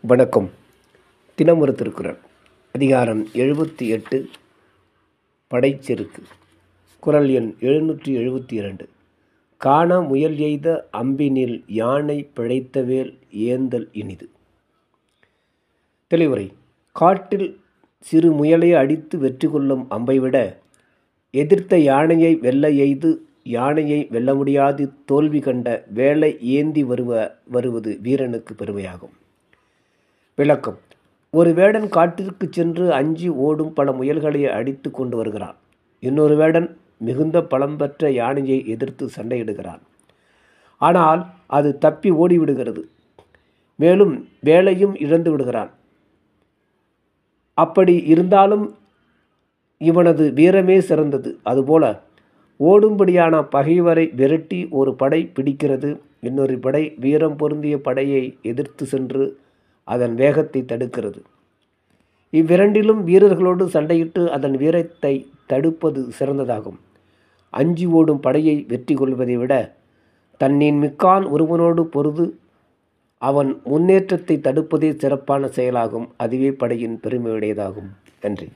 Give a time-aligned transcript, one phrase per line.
[0.00, 0.50] வணக்கம்.
[1.34, 2.18] தினமொரு திருக்குறள்
[2.72, 4.28] அதிகாரம் எழுபத்தி எட்டு
[5.50, 6.22] படைச்செருக்கு.
[7.00, 8.88] குறள் எண் எழுநூற்றி எழுபத்தி இரண்டு.
[9.56, 14.28] காண முயல் எய்த அம்பினில் யானை பிழைத்தவேல் ஏந்தல் இனிது.
[16.10, 16.52] தெளிவுரை.
[16.92, 17.60] காட்டில்
[18.00, 20.58] சிறு முயலை அடித்து வெற்றி கொள்ளும் அம்பை விட
[21.30, 29.16] எதிர்த்த யானையை வெல்ல எய்து யானையை வெல்ல முடியாது தோல்வி கண்ட வேலை ஏந்தி வருவ வருவது வீரனுக்கு பெருமையாகும்.
[30.38, 30.78] விளக்கம்.
[31.30, 35.56] ஒரு வேடன் காட்டிற்கு சென்று அஞ்சி ஓடும் பல முயல்களை அடித்து கொண்டு வருகிறான்.
[36.00, 39.80] இன்னொரு வேடன் மிகுந்த பலம் பெற்ற யானையை எதிர்த்து சண்டையிடுகிறான்.
[40.78, 42.82] ஆனால் அது தப்பி ஓடிவிடுகிறது.
[43.76, 45.70] மேலும் வேலையும் இழந்து விடுகிறான்.
[47.54, 48.74] அப்படி இருந்தாலும்
[49.78, 51.38] இவனது வீரமே சிறந்தது.
[51.42, 52.02] அதுபோல
[52.60, 56.00] ஓடும்படியான பகைவரை விரட்டி ஒரு படை பிடிக்கிறது.
[56.20, 59.38] இன்னொரு படை வீரம் பொருந்திய படையை எதிர்த்து சென்று
[59.92, 61.20] அதன் வேகத்தை தடுக்கிறது.
[62.32, 65.14] இவ்விரண்டிலும் வீரர்களோடு சண்டையிட்டு அதன் வீரத்தை
[65.50, 66.78] தடுப்பது சிறந்ததாகும்.
[67.60, 69.54] அஞ்சி ஓடும் படையை வெற்றி கொள்வதை விட
[70.40, 72.26] தன்னின் மிக்கான் ஒருவனோடு பொருது
[73.22, 76.08] அவன் முன்னேற்றத்தை தடுப்பதே சிறப்பான செயலாகும்.
[76.24, 77.88] அதுவே படையின் பெருமையுடையதாகும்.
[78.24, 78.48] நன்றி.